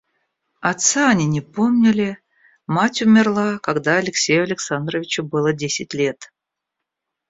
[0.61, 2.17] Отца они не помнили,
[2.65, 6.31] мать умерла, когда Алексею Александровичу было десять лет.